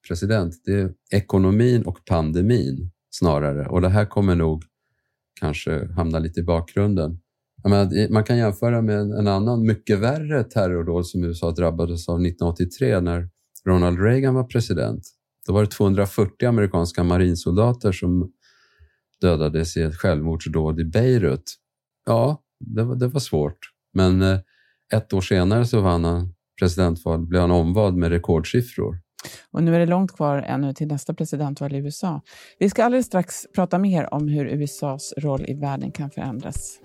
president, 0.08 0.54
det 0.64 0.72
är 0.72 0.92
ekonomin 1.10 1.82
och 1.82 2.04
pandemin 2.04 2.90
snarare. 3.10 3.68
Och 3.68 3.80
det 3.80 3.88
här 3.88 4.04
kommer 4.04 4.34
nog 4.34 4.64
kanske 5.40 5.92
hamna 5.92 6.18
lite 6.18 6.40
i 6.40 6.42
bakgrunden. 6.42 7.20
Menar, 7.64 8.12
man 8.12 8.24
kan 8.24 8.38
jämföra 8.38 8.82
med 8.82 8.98
en, 8.98 9.28
annan 9.28 9.66
mycket 9.66 9.98
värre 9.98 10.44
terrordåd 10.44 11.06
som 11.06 11.24
USA 11.24 11.50
drabbades 11.50 12.08
av 12.08 12.14
1983 12.14 13.00
när 13.00 13.28
Ronald 13.64 14.00
Reagan 14.00 14.34
var 14.34 14.44
president. 14.44 15.02
Då 15.46 15.52
var 15.52 15.60
det 15.60 15.70
240 15.70 16.46
amerikanska 16.46 17.04
marinsoldater 17.04 17.92
som 17.92 18.32
dödades 19.20 19.76
i 19.76 19.82
ett 19.82 19.96
självmordsdåd 19.96 20.80
i 20.80 20.84
Beirut. 20.84 21.56
Ja, 22.06 22.42
det 22.60 22.82
var, 22.82 22.96
det 22.96 23.08
var 23.08 23.20
svårt. 23.20 23.58
Men 23.94 24.22
eh, 24.22 24.38
ett 24.94 25.12
år 25.12 25.20
senare 25.20 25.66
så 25.66 25.80
vann 25.80 26.04
han 26.04 26.34
presidentval, 26.60 27.26
blev 27.26 27.40
han 27.40 27.50
omvald 27.50 27.96
med 27.96 28.10
rekordsiffror. 28.10 29.00
Och 29.50 29.62
nu 29.62 29.74
är 29.74 29.78
det 29.78 29.86
långt 29.86 30.12
kvar 30.12 30.38
ännu 30.38 30.74
till 30.74 30.88
nästa 30.88 31.14
presidentval 31.14 31.74
i 31.74 31.78
USA. 31.78 32.20
Vi 32.58 32.70
ska 32.70 32.84
alldeles 32.84 33.06
strax 33.06 33.46
prata 33.54 33.78
mer 33.78 34.14
om 34.14 34.28
hur 34.28 34.46
USAs 34.46 35.14
roll 35.16 35.44
i 35.48 35.54
världen 35.54 35.92
kan 35.92 36.10
förändras. 36.10 36.80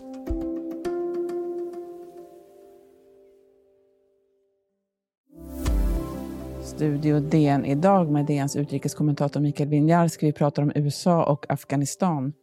Studio 6.64 7.20
DN 7.20 7.66
idag 7.66 8.12
med 8.12 8.26
DNs 8.26 8.56
utrikeskommentator 8.56 9.40
Mikael 9.40 9.70
Winjarski. 9.70 10.26
Vi 10.26 10.34
pratar 10.34 10.64
om 10.64 10.72
USA 10.76 11.26
och 11.26 11.46
Afghanistan. 11.50 12.34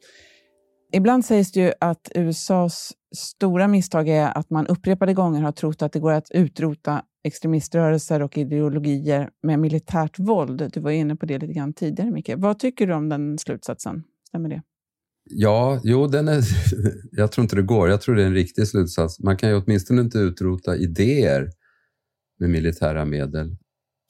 Ibland 0.92 1.24
sägs 1.24 1.52
det 1.52 1.60
ju 1.60 1.72
att 1.80 2.12
USAs 2.14 2.92
stora 3.16 3.68
misstag 3.68 4.08
är 4.08 4.38
att 4.38 4.50
man 4.50 4.66
upprepade 4.66 5.14
gånger 5.14 5.42
har 5.42 5.52
trott 5.52 5.82
att 5.82 5.92
det 5.92 5.98
går 5.98 6.12
att 6.12 6.30
utrota 6.30 7.02
extremiströrelser 7.24 8.22
och 8.22 8.38
ideologier 8.38 9.30
med 9.42 9.58
militärt 9.58 10.18
våld. 10.18 10.70
Du 10.72 10.80
var 10.80 10.90
inne 10.90 11.16
på 11.16 11.26
det 11.26 11.38
lite 11.38 11.52
grann 11.52 11.72
tidigare, 11.72 12.10
Micke. 12.10 12.30
Vad 12.36 12.58
tycker 12.58 12.86
du 12.86 12.94
om 12.94 13.08
den 13.08 13.38
slutsatsen? 13.38 14.02
Stämmer 14.28 14.48
det? 14.48 14.62
Ja, 15.30 15.80
jo, 15.84 16.06
den 16.06 16.28
är, 16.28 16.42
jag 17.12 17.32
tror 17.32 17.42
inte 17.42 17.56
det 17.56 17.62
går. 17.62 17.88
Jag 17.88 18.00
tror 18.00 18.14
det 18.14 18.22
är 18.22 18.26
en 18.26 18.34
riktig 18.34 18.68
slutsats. 18.68 19.20
Man 19.20 19.36
kan 19.36 19.48
ju 19.48 19.62
åtminstone 19.62 20.00
inte 20.02 20.18
utrota 20.18 20.76
idéer 20.76 21.50
med 22.40 22.50
militära 22.50 23.04
medel. 23.04 23.56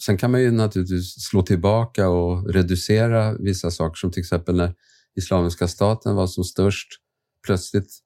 Sen 0.04 0.16
kan 0.18 0.30
man 0.30 0.40
ju 0.42 0.50
naturligtvis 0.50 1.14
slå 1.30 1.42
tillbaka 1.42 2.08
och 2.08 2.54
reducera 2.54 3.38
vissa 3.38 3.70
saker 3.70 3.94
som 3.94 4.10
till 4.10 4.20
exempel 4.20 4.56
när 4.56 4.74
Islamiska 5.16 5.68
staten 5.68 6.14
var 6.14 6.26
som 6.26 6.44
störst. 6.44 6.88
Plötsligt 7.46 8.01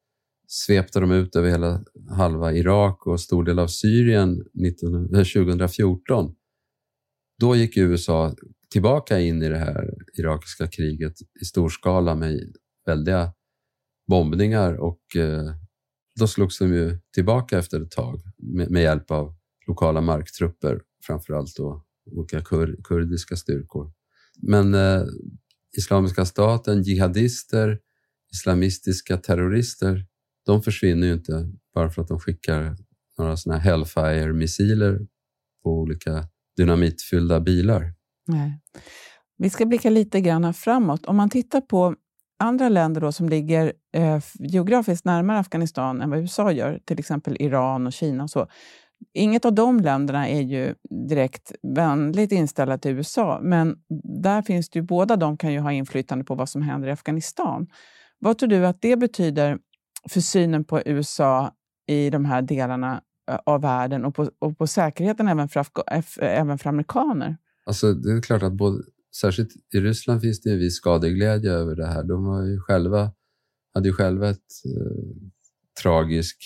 svepte 0.47 1.01
de 1.01 1.13
ut 1.13 1.37
över 1.37 1.49
hela 1.49 1.85
halva 2.11 2.53
Irak 2.53 3.07
och 3.07 3.21
stor 3.21 3.45
del 3.45 3.59
av 3.59 3.67
Syrien 3.67 4.45
2014. 5.13 6.25
Eh, 6.25 6.31
då 7.41 7.57
gick 7.57 7.77
USA 7.77 8.35
tillbaka 8.71 9.21
in 9.21 9.43
i 9.43 9.49
det 9.49 9.59
här 9.59 9.95
irakiska 10.19 10.67
kriget 10.67 11.15
i 11.41 11.45
stor 11.45 11.69
skala 11.69 12.15
med 12.15 12.53
väldiga 12.87 13.33
bombningar 14.09 14.75
och 14.75 15.17
eh, 15.17 15.55
då 16.19 16.27
slogs 16.27 16.59
de 16.59 16.75
ju 16.75 16.99
tillbaka 17.15 17.59
efter 17.59 17.81
ett 17.81 17.91
tag 17.91 18.21
med, 18.71 18.83
hjälp 18.83 19.11
av 19.11 19.35
lokala 19.67 20.01
marktrupper, 20.01 20.81
framförallt 21.07 21.57
då 21.57 21.85
olika 22.11 22.41
kur, 22.41 22.77
kurdiska 22.85 23.37
styrkor. 23.37 23.93
Men 24.43 24.75
eh, 24.75 25.03
Islamiska 25.77 26.25
staten, 26.25 26.83
jihadister, 26.83 27.79
islamistiska 28.33 29.17
terrorister, 29.17 30.07
de 30.47 30.63
försvinner 30.63 31.07
ju 31.07 31.13
inte 31.13 31.53
bara 31.75 31.91
för 31.91 32.03
att 32.03 32.09
de 32.09 32.21
skickar 32.21 32.77
några 33.19 33.37
såna 33.37 33.59
Hellfire-missiler 33.59 35.07
på 35.63 35.71
olika 35.71 36.29
dynamitfyllda 36.57 37.41
bilar. 37.41 37.93
Nej. 38.27 38.61
Vi 39.39 39.51
ska 39.51 39.67
blicka 39.67 39.91
lite 39.91 40.21
grann 40.21 40.55
framåt. 40.55 41.07
Om 41.07 41.17
man 41.17 41.31
tittar 41.31 41.61
på 41.61 41.95
andra 42.39 42.69
länder 42.69 43.01
då 43.01 43.13
som 43.13 43.29
ligger 43.29 43.73
eh, 43.93 44.21
geografiskt 44.35 45.05
närmare 45.05 45.39
Afghanistan 45.39 46.03
än 46.03 46.11
vad 46.11 46.19
USA 46.19 46.53
gör, 46.53 46.81
till 46.85 46.99
exempel 46.99 47.37
Iran 47.41 47.87
och 47.87 47.93
Kina 47.93 48.23
och 48.23 48.31
så, 48.31 48.49
Inget 49.15 49.45
av 49.45 49.55
de 49.55 49.81
länderna 49.81 50.29
är 50.29 50.41
ju 50.41 50.75
direkt 51.09 51.53
vänligt 51.63 52.33
inställda 52.33 52.79
till 52.79 52.91
USA, 52.91 53.41
men 53.43 53.77
där 54.23 54.43
finns 54.43 54.71
det 54.71 54.79
ju, 54.79 54.83
båda 54.83 55.17
de 55.17 55.37
kan 55.37 55.53
ju 55.53 55.59
ha 55.59 55.73
inflytande 55.73 56.25
på 56.25 56.35
vad 56.35 56.49
som 56.49 56.63
händer 56.63 56.89
i 56.89 56.91
Afghanistan. 56.91 57.67
Vad 58.19 58.39
tror 58.39 58.49
du 58.49 58.67
att 58.67 58.83
det 58.83 58.97
betyder 58.97 59.59
för 60.09 60.21
synen 60.21 60.65
på 60.65 60.83
USA 60.87 61.55
i 61.87 62.11
de 62.11 62.25
här 62.25 62.43
delarna 62.43 63.03
av 63.47 63.61
världen 63.61 64.05
och 64.05 64.15
på, 64.15 64.31
och 64.39 64.59
på 64.59 64.67
säkerheten 64.67 65.29
även 65.29 65.49
för, 65.49 65.61
eh, 65.61 65.99
eh, 65.99 66.41
även 66.41 66.59
för 66.59 66.69
amerikaner? 66.69 67.37
Alltså, 67.65 67.93
det 67.93 68.13
är 68.13 68.21
klart 68.21 68.43
att 68.43 68.53
både, 68.53 68.83
särskilt 69.21 69.51
i 69.75 69.81
Ryssland 69.81 70.21
finns 70.21 70.41
det 70.41 70.51
en 70.51 70.59
viss 70.59 70.77
skadeglädje 70.77 71.53
över 71.53 71.77
det 71.77 71.87
här. 71.87 72.05
De 72.05 72.25
har 72.25 72.45
ju 72.45 72.61
själva, 72.61 73.13
hade 73.75 73.89
ju 73.89 73.95
själva 73.95 74.29
ett 74.31 74.65
eh, 74.65 75.31
tragisk 75.83 76.37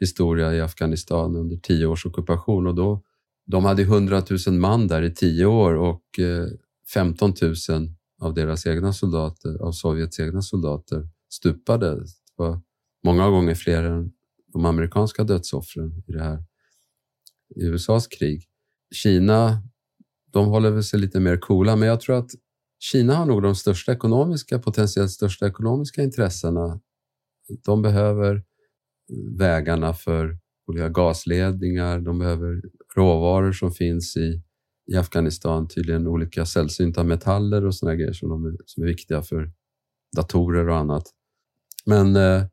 historia 0.00 0.54
i 0.54 0.60
Afghanistan 0.60 1.36
under 1.36 1.56
tio 1.56 1.86
års 1.86 2.06
ockupation 2.06 2.66
och 2.66 2.74
då, 2.74 3.02
de 3.46 3.64
hade 3.64 3.82
100 3.82 4.22
000 4.46 4.54
man 4.54 4.86
där 4.86 5.02
i 5.02 5.14
tio 5.14 5.46
år 5.46 5.74
och 5.74 6.18
eh, 6.18 6.46
15 6.94 7.34
000 7.42 7.54
av 8.20 8.34
deras 8.34 8.66
egna 8.66 8.92
soldater, 8.92 9.62
av 9.62 9.72
Sovjets 9.72 10.20
egna 10.20 10.42
soldater, 10.42 11.08
stupade. 11.30 11.94
Det 11.94 12.06
var 12.36 12.60
många 13.04 13.30
gånger 13.30 13.54
fler 13.54 13.82
än 13.84 14.12
de 14.52 14.64
amerikanska 14.64 15.24
dödsoffren 15.24 16.04
i 16.06 16.12
det 16.12 16.22
här 16.22 16.44
i 17.56 17.64
USAs 17.64 18.06
krig. 18.06 18.44
Kina, 18.94 19.62
de 20.32 20.46
håller 20.46 20.70
väl 20.70 20.84
sig 20.84 21.00
lite 21.00 21.20
mer 21.20 21.36
coola, 21.36 21.76
men 21.76 21.88
jag 21.88 22.00
tror 22.00 22.16
att 22.16 22.30
Kina 22.78 23.14
har 23.14 23.26
nog 23.26 23.42
de 23.42 23.54
största 23.54 23.92
ekonomiska, 23.92 24.58
potentiellt 24.58 25.10
största 25.10 25.46
ekonomiska 25.46 26.02
intressena. 26.02 26.80
De 27.64 27.82
behöver 27.82 28.42
vägarna 29.38 29.94
för 29.94 30.38
olika 30.66 30.88
gasledningar, 30.88 32.00
de 32.00 32.18
behöver 32.18 32.62
råvaror 32.96 33.52
som 33.52 33.72
finns 33.72 34.16
i, 34.16 34.42
i 34.92 34.96
Afghanistan, 34.96 35.68
tydligen 35.68 36.06
olika 36.06 36.46
sällsynta 36.46 37.04
metaller 37.04 37.66
och 37.66 37.74
sådana 37.74 37.96
grejer 37.96 38.12
som, 38.12 38.28
de 38.28 38.46
är, 38.46 38.56
som 38.66 38.82
är 38.82 38.86
viktiga 38.86 39.22
för 39.22 39.52
datorer 40.16 40.68
och 40.68 40.76
annat. 40.76 41.02
Men 41.86 42.16
eh, 42.16 42.44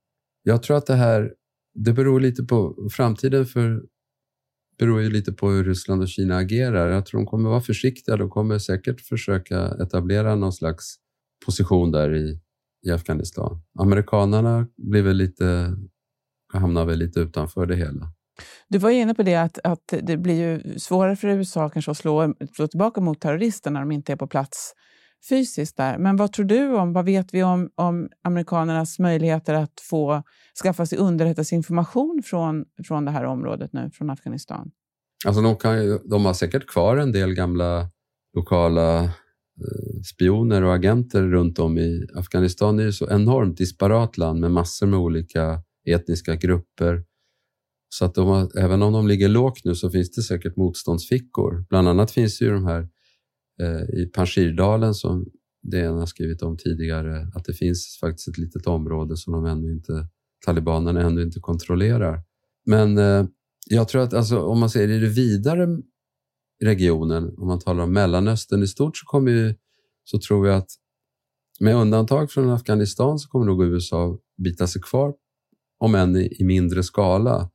jag 0.47 0.63
tror 0.63 0.77
att 0.77 0.85
det 0.85 0.95
här, 0.95 1.33
det 1.73 1.93
beror 1.93 2.19
lite 2.19 2.43
på 2.43 2.87
framtiden 2.91 3.45
för 3.45 3.83
beror 4.79 5.01
ju 5.01 5.09
lite 5.09 5.33
på 5.33 5.49
hur 5.49 5.63
Ryssland 5.63 6.01
och 6.01 6.07
Kina 6.07 6.37
agerar. 6.37 6.89
Jag 6.89 7.05
tror 7.05 7.19
de 7.19 7.25
kommer 7.25 7.49
vara 7.49 7.61
försiktiga. 7.61 8.17
De 8.17 8.29
kommer 8.29 8.59
säkert 8.59 9.01
försöka 9.01 9.67
etablera 9.67 10.35
någon 10.35 10.53
slags 10.53 10.95
position 11.45 11.91
där 11.91 12.15
i, 12.15 12.39
i 12.87 12.91
Afghanistan. 12.91 13.61
Amerikanerna 13.79 14.67
blir 14.77 15.01
väl 15.01 15.17
lite 15.17 15.75
hamnar 16.53 16.85
väl 16.85 16.99
lite 16.99 17.19
utanför 17.19 17.65
det 17.65 17.75
hela. 17.75 18.11
Du 18.67 18.77
var 18.77 18.89
inne 18.89 19.13
på 19.13 19.23
det 19.23 19.35
att, 19.35 19.59
att 19.63 19.93
det 20.01 20.17
blir 20.17 20.35
ju 20.35 20.79
svårare 20.79 21.15
för 21.15 21.27
USA 21.27 21.69
kanske 21.69 21.91
att 21.91 21.97
slå, 21.97 22.33
slå 22.55 22.67
tillbaka 22.67 23.01
mot 23.01 23.21
terrorister 23.21 23.71
när 23.71 23.79
de 23.79 23.91
inte 23.91 24.11
är 24.11 24.15
på 24.15 24.27
plats 24.27 24.73
fysiskt 25.29 25.77
där. 25.77 25.97
Men 25.97 26.15
vad 26.15 26.33
tror 26.33 26.45
du 26.45 26.75
om, 26.75 26.93
vad 26.93 27.05
vet 27.05 27.33
vi 27.33 27.43
om, 27.43 27.69
om 27.75 28.09
amerikanernas 28.23 28.99
möjligheter 28.99 29.53
att 29.53 29.79
få 29.89 30.23
skaffa 30.63 30.85
sig 30.85 30.97
underrättelseinformation 30.97 32.21
från, 32.25 32.65
från 32.87 33.05
det 33.05 33.11
här 33.11 33.23
området 33.23 33.73
nu, 33.73 33.89
från 33.93 34.09
Afghanistan? 34.09 34.71
Alltså 35.25 35.41
de, 35.41 35.55
kan, 35.55 35.99
de 36.09 36.25
har 36.25 36.33
säkert 36.33 36.67
kvar 36.67 36.97
en 36.97 37.11
del 37.11 37.33
gamla 37.33 37.89
lokala 38.35 39.03
eh, 39.03 40.01
spioner 40.13 40.63
och 40.63 40.75
agenter 40.75 41.23
runt 41.23 41.59
om 41.59 41.77
i 41.77 42.07
Afghanistan. 42.15 42.77
Det 42.77 42.83
är 42.83 42.85
ju 42.85 42.91
så 42.91 43.09
enormt 43.09 43.57
disparat 43.57 44.17
land 44.17 44.39
med 44.39 44.51
massor 44.51 44.87
med 44.87 44.99
olika 44.99 45.61
etniska 45.87 46.35
grupper. 46.35 47.03
Så 47.89 48.05
att 48.05 48.15
de 48.15 48.27
har, 48.27 48.57
även 48.59 48.81
om 48.81 48.93
de 48.93 49.07
ligger 49.07 49.29
lågt 49.29 49.61
nu 49.63 49.75
så 49.75 49.89
finns 49.89 50.11
det 50.11 50.21
säkert 50.21 50.55
motståndsfickor. 50.55 51.65
Bland 51.69 51.87
annat 51.87 52.11
finns 52.11 52.41
ju 52.41 52.51
de 52.51 52.65
här 52.65 52.87
Eh, 53.61 53.99
i 53.99 54.05
Panjshirdalen 54.13 54.93
som 54.93 55.25
DN 55.71 55.97
har 55.97 56.05
skrivit 56.05 56.41
om 56.41 56.57
tidigare, 56.57 57.27
att 57.35 57.45
det 57.45 57.53
finns 57.53 57.97
faktiskt 58.01 58.27
ett 58.27 58.37
litet 58.37 58.67
område 58.67 59.17
som 59.17 59.33
de 59.33 59.45
ännu 59.45 59.71
inte, 59.71 60.07
talibanerna 60.45 61.01
ännu 61.01 61.21
inte 61.21 61.39
kontrollerar. 61.39 62.21
Men 62.65 62.97
eh, 62.97 63.25
jag 63.69 63.87
tror 63.87 64.01
att 64.01 64.13
alltså, 64.13 64.39
om 64.39 64.59
man 64.59 64.69
ser 64.69 64.89
i 64.89 64.99
det 64.99 65.07
vidare 65.07 65.67
regionen, 66.63 67.33
om 67.37 67.47
man 67.47 67.59
talar 67.59 67.83
om 67.83 67.93
Mellanöstern 67.93 68.63
i 68.63 68.67
stort, 68.67 68.97
så, 68.97 69.05
kommer 69.05 69.31
ju, 69.31 69.55
så 70.03 70.19
tror 70.19 70.47
jag 70.47 70.57
att 70.57 70.69
med 71.59 71.75
undantag 71.75 72.31
från 72.31 72.49
Afghanistan 72.49 73.19
så 73.19 73.29
kommer 73.29 73.45
nog 73.45 73.63
USA 73.63 74.19
bita 74.37 74.67
sig 74.67 74.81
kvar 74.81 75.13
om 75.79 75.95
än 75.95 76.15
i 76.15 76.43
mindre 76.43 76.83
skala. 76.83 77.49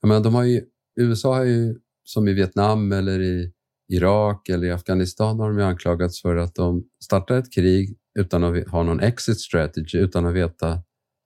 Jag 0.00 0.22
de 0.22 0.34
har 0.34 0.44
ju, 0.44 0.62
USA 1.00 1.34
har 1.34 1.44
ju, 1.44 1.78
som 2.04 2.28
i 2.28 2.32
Vietnam 2.32 2.92
eller 2.92 3.20
i 3.20 3.52
Irak 3.88 4.48
eller 4.48 4.66
i 4.66 4.72
Afghanistan 4.72 5.40
har 5.40 5.48
de 5.48 5.58
ju 5.58 5.64
anklagats 5.64 6.22
för 6.22 6.36
att 6.36 6.54
de 6.54 6.84
startar 7.04 7.38
ett 7.38 7.52
krig 7.52 7.98
utan 8.18 8.44
att 8.44 8.68
ha 8.68 8.82
någon 8.82 9.00
exit 9.00 9.40
strategy, 9.40 9.98
utan 9.98 10.26
att 10.26 10.34
veta 10.34 10.82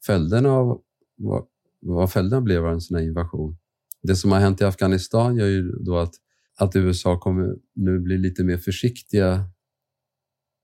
följderna 0.06 0.52
av 0.52 0.80
vad, 1.16 1.46
vad 1.80 2.12
följderna 2.12 2.40
blev 2.40 2.66
av 2.66 2.72
en 2.72 2.80
sån 2.80 2.96
här 2.96 3.04
invasion. 3.04 3.56
Det 4.02 4.16
som 4.16 4.32
har 4.32 4.38
hänt 4.38 4.60
i 4.60 4.64
Afghanistan 4.64 5.36
gör 5.36 5.46
ju 5.46 5.72
då 5.72 5.98
att, 5.98 6.14
att 6.58 6.76
USA 6.76 7.18
kommer 7.18 7.56
nu 7.74 7.98
bli 7.98 8.18
lite 8.18 8.44
mer 8.44 8.56
försiktiga 8.56 9.44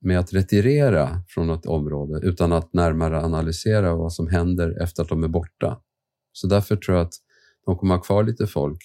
med 0.01 0.19
att 0.19 0.33
retirera 0.33 1.23
från 1.29 1.51
ett 1.51 1.67
område 1.67 2.27
utan 2.27 2.53
att 2.53 2.73
närmare 2.73 3.23
analysera 3.23 3.95
vad 3.95 4.13
som 4.13 4.29
händer 4.29 4.83
efter 4.83 5.03
att 5.03 5.09
de 5.09 5.25
är 5.25 5.29
borta. 5.29 5.81
Så 6.33 6.47
därför 6.47 6.77
tror 6.77 6.97
jag 6.97 7.07
att 7.07 7.15
de 7.67 7.77
kommer 7.77 7.95
ha 7.95 8.03
kvar 8.03 8.25
lite 8.25 8.47
folk 8.47 8.79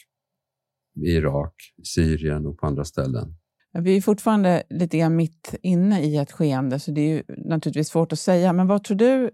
i 1.03 1.12
Irak, 1.12 1.53
Syrien 1.84 2.46
och 2.46 2.58
på 2.58 2.67
andra 2.67 2.86
ställen. 2.86 3.36
Vi 3.74 3.98
är 3.98 4.01
fortfarande 4.01 4.63
lite 4.70 4.98
grann 4.98 5.15
mitt 5.15 5.55
inne 5.62 6.01
i 6.01 6.17
ett 6.17 6.31
skeende, 6.31 6.79
så 6.79 6.91
det 6.91 7.01
är 7.01 7.24
naturligtvis 7.50 7.88
svårt 7.88 8.13
att 8.13 8.20
säga. 8.20 8.53
Men 8.53 8.67
vad 8.67 8.84
tror 8.84 8.98
du 8.98 9.29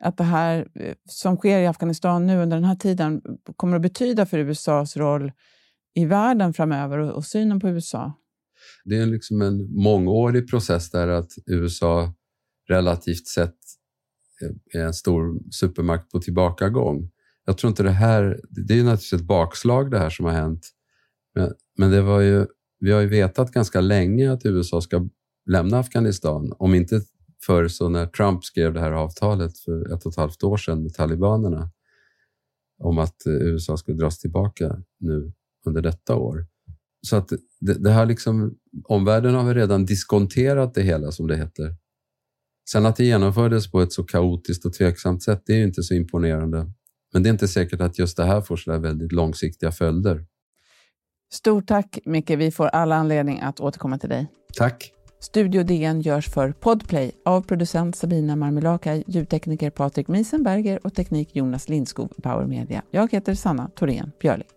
att 0.00 0.16
det 0.16 0.24
här 0.24 0.68
eh, 0.74 0.94
som 1.04 1.36
sker 1.36 1.58
i 1.58 1.66
Afghanistan 1.66 2.26
nu 2.26 2.42
under 2.42 2.56
den 2.56 2.64
här 2.64 2.76
tiden 2.76 3.22
kommer 3.56 3.76
att 3.76 3.82
betyda 3.82 4.26
för 4.26 4.38
USAs 4.38 4.96
roll 4.96 5.32
i 5.94 6.04
världen 6.04 6.52
framöver 6.52 6.98
och, 6.98 7.10
och 7.10 7.24
synen 7.24 7.60
på 7.60 7.68
USA? 7.68 8.12
Det 8.84 8.96
är 8.96 9.06
liksom 9.06 9.42
en 9.42 9.82
mångårig 9.82 10.50
process 10.50 10.90
där 10.90 11.08
att 11.08 11.30
USA 11.46 12.14
relativt 12.68 13.26
sett 13.26 13.56
är 14.74 14.84
en 14.84 14.94
stor 14.94 15.50
supermakt 15.50 16.10
på 16.10 16.20
tillbakagång. 16.20 17.10
Jag 17.44 17.58
tror 17.58 17.68
inte 17.68 17.82
det 17.82 17.90
här, 17.90 18.40
det 18.50 18.74
är 18.74 18.84
naturligtvis 18.84 19.12
ett 19.12 19.26
bakslag 19.26 19.90
det 19.90 19.98
här 19.98 20.10
som 20.10 20.26
har 20.26 20.32
hänt, 20.32 20.70
men, 21.40 21.52
men 21.78 21.90
det 21.90 22.02
var 22.02 22.20
ju, 22.20 22.46
vi 22.80 22.92
har 22.92 23.00
ju 23.00 23.06
vetat 23.06 23.52
ganska 23.52 23.80
länge 23.80 24.32
att 24.32 24.46
USA 24.46 24.80
ska 24.80 25.08
lämna 25.50 25.78
Afghanistan, 25.78 26.52
om 26.58 26.74
inte 26.74 27.00
förr 27.46 27.68
så 27.68 27.88
när 27.88 28.06
Trump 28.06 28.44
skrev 28.44 28.72
det 28.74 28.80
här 28.80 28.92
avtalet 28.92 29.58
för 29.58 29.94
ett 29.94 30.06
och 30.06 30.12
ett 30.12 30.18
halvt 30.18 30.42
år 30.42 30.56
sedan 30.56 30.82
med 30.82 30.94
talibanerna 30.94 31.70
om 32.82 32.98
att 32.98 33.26
eh, 33.26 33.32
USA 33.32 33.76
skulle 33.76 33.96
dras 33.96 34.18
tillbaka 34.18 34.82
nu 35.00 35.32
under 35.66 35.82
detta 35.82 36.16
år. 36.16 36.46
Så 37.06 37.16
att 37.16 37.28
det, 37.60 37.74
det 37.74 37.90
här 37.90 38.06
liksom, 38.06 38.54
omvärlden 38.84 39.34
har 39.34 39.54
redan 39.54 39.84
diskonterat 39.84 40.74
det 40.74 40.82
hela 40.82 41.12
som 41.12 41.26
det 41.26 41.36
heter. 41.36 41.76
Sen 42.70 42.86
att 42.86 42.96
det 42.96 43.04
genomfördes 43.04 43.70
på 43.70 43.80
ett 43.80 43.92
så 43.92 44.04
kaotiskt 44.04 44.64
och 44.66 44.72
tveksamt 44.72 45.22
sätt, 45.22 45.42
det 45.46 45.52
är 45.52 45.56
ju 45.56 45.64
inte 45.64 45.82
så 45.82 45.94
imponerande. 45.94 46.72
Men 47.12 47.22
det 47.22 47.28
är 47.28 47.30
inte 47.32 47.48
säkert 47.48 47.80
att 47.80 47.98
just 47.98 48.16
det 48.16 48.24
här 48.24 48.40
får 48.40 48.56
så 48.56 48.78
väldigt 48.78 49.12
långsiktiga 49.12 49.72
följder. 49.72 50.26
Stort 51.32 51.66
tack 51.66 51.98
Micke, 52.04 52.30
vi 52.30 52.50
får 52.50 52.66
alla 52.66 52.96
anledning 52.96 53.40
att 53.40 53.60
återkomma 53.60 53.98
till 53.98 54.08
dig. 54.08 54.26
Tack. 54.56 54.92
Studio 55.20 55.62
DN 55.62 56.00
görs 56.00 56.28
för 56.28 56.52
Podplay 56.52 57.12
av 57.24 57.42
producent 57.42 57.96
Sabina 57.96 58.36
Marmelakai, 58.36 59.04
ljudtekniker 59.06 59.70
Patrik 59.70 60.08
Miesenberger 60.08 60.86
och 60.86 60.94
teknik 60.94 61.36
Jonas 61.36 61.68
Lindskog, 61.68 62.22
Power 62.22 62.46
Media. 62.46 62.82
Jag 62.90 63.12
heter 63.12 63.34
Sanna 63.34 63.70
Thorén 63.76 64.12
Björling. 64.20 64.48